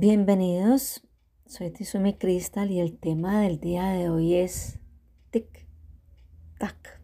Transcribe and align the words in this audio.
Bienvenidos, 0.00 1.02
soy 1.44 1.72
Tizumi 1.72 2.14
Crystal 2.14 2.70
y 2.70 2.78
el 2.78 3.00
tema 3.00 3.40
del 3.40 3.58
día 3.58 3.86
de 3.86 4.08
hoy 4.08 4.34
es 4.36 4.78
tic 5.32 5.66
tac. 6.56 7.02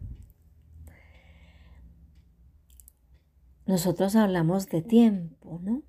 Nosotros 3.65 4.15
hablamos 4.15 4.67
de 4.67 4.81
tiempo, 4.81 5.59
¿no? 5.61 5.83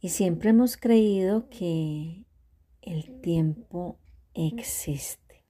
Y 0.00 0.08
siempre 0.08 0.50
hemos 0.50 0.76
creído 0.76 1.48
que 1.50 2.26
el 2.82 3.20
tiempo 3.20 4.00
existe. 4.34 5.46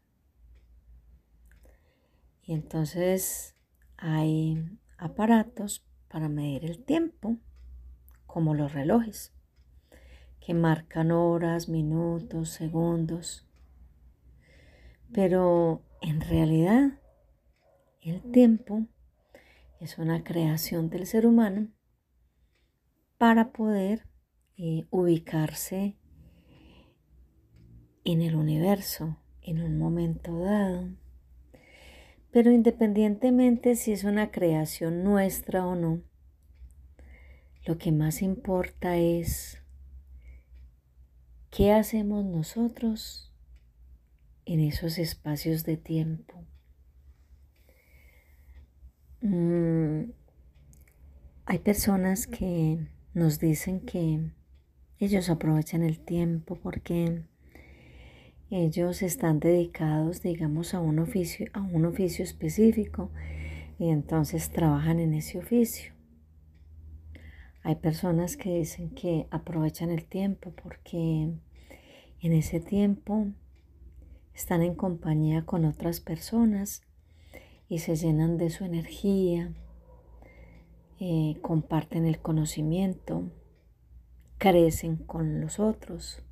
Y 2.42 2.52
entonces 2.52 3.56
hay 3.96 4.62
aparatos 4.98 5.82
para 6.08 6.28
medir 6.28 6.66
el 6.66 6.84
tiempo, 6.84 7.38
como 8.26 8.52
los 8.52 8.74
relojes 8.74 9.32
que 10.46 10.54
marcan 10.54 11.10
horas, 11.10 11.68
minutos, 11.68 12.50
segundos. 12.50 13.44
Pero 15.12 15.82
en 16.00 16.20
realidad 16.20 17.00
el 18.00 18.22
tiempo 18.30 18.86
es 19.80 19.98
una 19.98 20.22
creación 20.22 20.88
del 20.88 21.04
ser 21.04 21.26
humano 21.26 21.66
para 23.18 23.50
poder 23.50 24.06
eh, 24.56 24.86
ubicarse 24.90 25.96
en 28.04 28.22
el 28.22 28.36
universo 28.36 29.18
en 29.42 29.60
un 29.60 29.76
momento 29.78 30.38
dado. 30.38 30.90
Pero 32.30 32.52
independientemente 32.52 33.74
si 33.74 33.90
es 33.90 34.04
una 34.04 34.30
creación 34.30 35.02
nuestra 35.02 35.66
o 35.66 35.74
no, 35.74 36.02
lo 37.64 37.78
que 37.78 37.90
más 37.90 38.22
importa 38.22 38.96
es 38.96 39.60
¿Qué 41.56 41.72
hacemos 41.72 42.22
nosotros 42.22 43.32
en 44.44 44.60
esos 44.60 44.98
espacios 44.98 45.64
de 45.64 45.78
tiempo? 45.78 46.44
Mm, 49.22 50.10
hay 51.46 51.58
personas 51.60 52.26
que 52.26 52.86
nos 53.14 53.40
dicen 53.40 53.80
que 53.80 54.32
ellos 54.98 55.30
aprovechan 55.30 55.82
el 55.82 55.98
tiempo 55.98 56.56
porque 56.56 57.22
ellos 58.50 59.00
están 59.00 59.40
dedicados, 59.40 60.20
digamos, 60.20 60.74
a 60.74 60.80
un 60.80 60.98
oficio, 60.98 61.46
a 61.54 61.62
un 61.62 61.86
oficio 61.86 62.22
específico 62.22 63.10
y 63.78 63.88
entonces 63.88 64.50
trabajan 64.50 65.00
en 65.00 65.14
ese 65.14 65.38
oficio. 65.38 65.94
Hay 67.62 67.76
personas 67.76 68.36
que 68.36 68.58
dicen 68.58 68.90
que 68.90 69.26
aprovechan 69.30 69.90
el 69.90 70.04
tiempo 70.04 70.52
porque 70.62 71.32
en 72.26 72.32
ese 72.32 72.60
tiempo 72.60 73.28
están 74.34 74.62
en 74.62 74.74
compañía 74.74 75.46
con 75.46 75.64
otras 75.64 76.00
personas 76.00 76.82
y 77.68 77.78
se 77.78 77.96
llenan 77.96 78.38
de 78.38 78.50
su 78.50 78.64
energía, 78.64 79.52
eh, 81.00 81.36
comparten 81.42 82.06
el 82.06 82.18
conocimiento, 82.18 83.30
crecen 84.38 84.96
con 84.96 85.40
los 85.40 85.58
otros. 85.58 86.22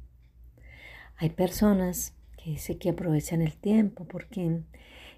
Hay 1.16 1.31
personas 1.31 2.15
que 2.37 2.50
dicen 2.50 2.78
que 2.78 2.91
aprovechan 2.91 3.41
el 3.41 3.56
tiempo 3.56 4.04
porque 4.04 4.62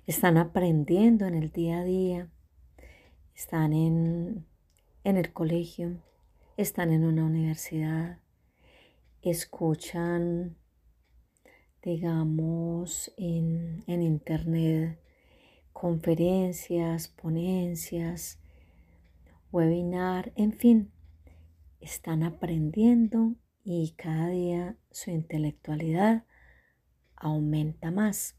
están 0.06 0.36
aprendiendo 0.36 1.26
en 1.26 1.34
el 1.34 1.50
día 1.50 1.81
a 1.81 1.84
día, 1.84 2.28
están 3.34 3.72
en 3.72 4.47
en 5.06 5.16
el 5.16 5.32
colegio, 5.32 6.03
están 6.56 6.91
en 6.91 7.04
una 7.04 7.25
universidad, 7.25 8.19
escuchan, 9.22 10.56
digamos, 11.86 13.12
en, 13.16 13.84
en 13.86 14.02
internet 14.02 14.98
conferencias, 15.72 17.06
ponencias, 17.06 18.41
webinar, 19.52 20.32
en 20.34 20.52
fin, 20.52 20.91
están 21.80 22.24
aprendiendo 22.24 23.36
y 23.62 23.92
cada 23.92 24.30
día 24.30 24.76
su 24.91 25.12
intelectualidad 25.12 26.24
aumenta 27.14 27.92
más. 27.92 28.36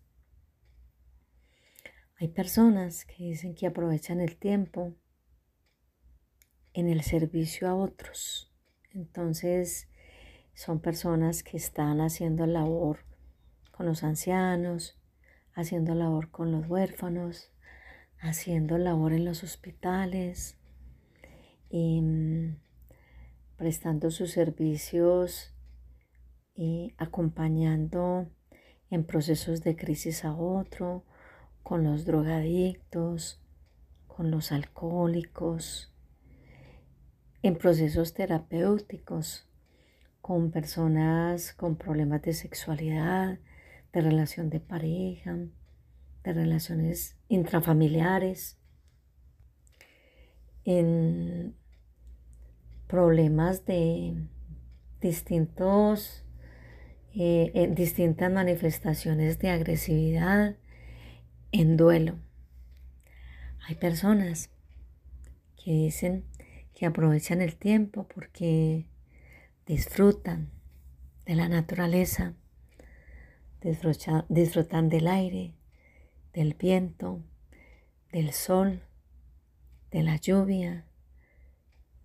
Hay 2.19 2.27
personas 2.27 3.05
que 3.05 3.23
dicen 3.23 3.55
que 3.55 3.67
aprovechan 3.67 4.19
el 4.19 4.35
tiempo 4.35 4.93
en 6.73 6.89
el 6.89 7.01
servicio 7.01 7.69
a 7.69 7.75
otros. 7.75 8.51
Entonces, 8.91 9.87
son 10.53 10.81
personas 10.81 11.43
que 11.43 11.55
están 11.55 12.01
haciendo 12.01 12.45
labor 12.45 13.07
con 13.77 13.85
los 13.85 14.03
ancianos, 14.03 14.99
haciendo 15.53 15.93
labor 15.93 16.31
con 16.31 16.51
los 16.51 16.67
huérfanos, 16.67 17.51
haciendo 18.19 18.79
labor 18.79 19.13
en 19.13 19.23
los 19.23 19.43
hospitales, 19.43 20.57
y, 21.69 22.01
mm, 22.01 22.57
prestando 23.55 24.09
sus 24.09 24.31
servicios 24.31 25.53
y 26.55 26.95
acompañando 26.97 28.31
en 28.89 29.03
procesos 29.05 29.61
de 29.61 29.75
crisis 29.75 30.25
a 30.25 30.35
otro, 30.35 31.05
con 31.61 31.83
los 31.83 32.03
drogadictos, 32.03 33.39
con 34.07 34.31
los 34.31 34.51
alcohólicos, 34.51 35.93
en 37.43 37.55
procesos 37.55 38.15
terapéuticos 38.15 39.47
con 40.27 40.51
personas 40.51 41.53
con 41.53 41.77
problemas 41.77 42.21
de 42.23 42.33
sexualidad, 42.33 43.39
de 43.93 44.01
relación 44.01 44.49
de 44.49 44.59
pareja, 44.59 45.37
de 46.23 46.33
relaciones 46.33 47.17
intrafamiliares, 47.29 48.57
en 50.65 51.55
problemas 52.87 53.65
de 53.65 54.21
distintos, 54.99 56.25
eh, 57.15 57.71
distintas 57.73 58.31
manifestaciones 58.31 59.39
de 59.39 59.49
agresividad, 59.49 60.57
en 61.51 61.77
duelo. 61.77 62.19
Hay 63.67 63.75
personas 63.75 64.49
que 65.55 65.71
dicen, 65.71 66.25
que 66.73 66.85
aprovechan 66.85 67.41
el 67.41 67.55
tiempo 67.55 68.07
porque 68.07 68.85
disfrutan 69.65 70.51
de 71.25 71.35
la 71.35 71.49
naturaleza, 71.49 72.35
disfrutan 73.61 74.89
del 74.89 75.07
aire, 75.07 75.55
del 76.33 76.53
viento, 76.53 77.23
del 78.11 78.31
sol, 78.31 78.83
de 79.91 80.03
la 80.03 80.17
lluvia, 80.17 80.85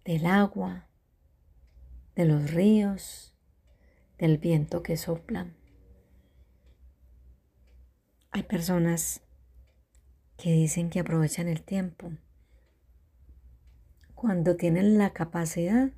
del 0.05 0.27
agua, 0.27 0.89
de 2.15 2.25
los 2.25 2.51
ríos, 2.51 3.35
del 4.19 4.39
viento 4.39 4.83
que 4.83 4.97
sopla. 4.97 5.53
Hay 8.31 8.45
personas 8.45 9.23
que 10.37 10.53
dicen 10.53 10.91
que 10.91 11.01
aprovechan 11.01 11.49
el 11.49 11.63
tiempo 11.63 12.13
cuando 14.15 14.57
tienen 14.57 14.99
la 14.99 15.13
capacidad 15.13 15.91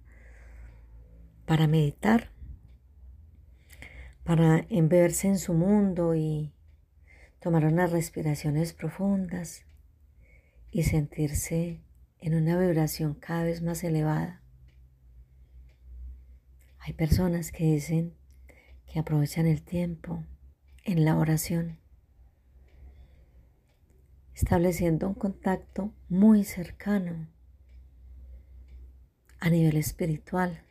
para 1.45 1.67
meditar, 1.67 2.31
para 4.25 4.67
embeberse 4.71 5.29
en 5.29 5.39
su 5.39 5.53
mundo 5.55 6.15
y 6.15 6.53
tomar 7.41 7.67
unas 7.67 7.93
respiraciones 7.93 8.73
profundas 8.73 9.67
y 10.71 10.85
sentirse 10.85 11.83
en 12.19 12.35
una 12.35 12.59
vibración 12.59 13.15
cada 13.15 13.45
vez 13.45 13.63
más 13.63 13.85
elevada. 13.85 14.43
Hay 16.79 16.95
personas 16.95 17.53
que 17.53 17.65
dicen 17.65 18.15
que 18.87 18.99
aprovechan 18.99 19.47
el 19.47 19.63
tiempo 19.63 20.25
en 20.85 21.05
la 21.05 21.17
oración, 21.17 21.79
estableciendo 24.35 25.09
un 25.09 25.15
contacto 25.15 25.93
muy 26.09 26.45
cercano 26.45 27.29
a 29.39 29.51
nivel 29.51 29.77
espiritual 29.77 30.65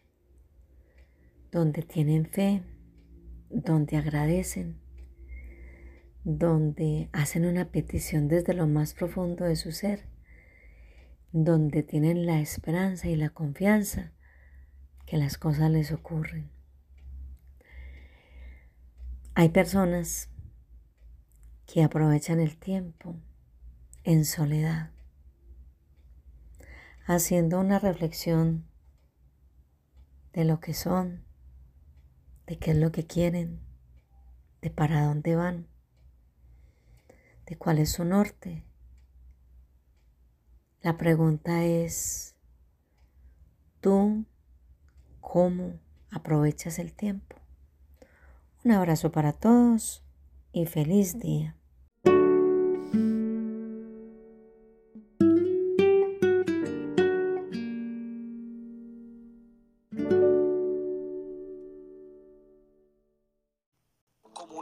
donde 1.51 1.83
tienen 1.83 2.25
fe, 2.25 2.63
donde 3.53 3.97
agradecen, 3.97 4.79
donde 6.23 7.09
hacen 7.13 7.45
una 7.45 7.69
petición 7.69 8.27
desde 8.27 8.53
lo 8.53 8.67
más 8.67 8.93
profundo 8.93 9.45
de 9.45 9.55
su 9.55 9.71
ser, 9.71 10.07
donde 11.31 11.83
tienen 11.83 12.25
la 12.25 12.39
esperanza 12.39 13.07
y 13.07 13.15
la 13.15 13.29
confianza 13.29 14.11
que 15.05 15.17
las 15.17 15.37
cosas 15.37 15.69
les 15.69 15.91
ocurren. 15.91 16.49
Hay 19.35 19.49
personas 19.49 20.29
que 21.65 21.83
aprovechan 21.83 22.39
el 22.39 22.57
tiempo 22.57 23.15
en 24.03 24.25
soledad, 24.25 24.91
haciendo 27.05 27.59
una 27.59 27.79
reflexión 27.79 28.65
de 30.33 30.45
lo 30.45 30.59
que 30.59 30.73
son, 30.73 31.23
qué 32.57 32.71
es 32.71 32.77
lo 32.77 32.91
que 32.91 33.05
quieren, 33.05 33.59
de 34.61 34.69
para 34.69 35.05
dónde 35.05 35.35
van, 35.35 35.67
de 37.45 37.57
cuál 37.57 37.79
es 37.79 37.91
su 37.91 38.05
norte. 38.05 38.65
La 40.81 40.97
pregunta 40.97 41.63
es, 41.63 42.35
¿tú 43.79 44.25
cómo 45.21 45.79
aprovechas 46.11 46.79
el 46.79 46.93
tiempo? 46.93 47.37
Un 48.63 48.71
abrazo 48.71 49.11
para 49.11 49.33
todos 49.33 50.03
y 50.51 50.65
feliz 50.65 51.19
día. 51.19 51.57